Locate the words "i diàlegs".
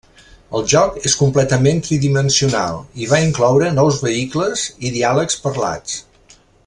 4.89-5.39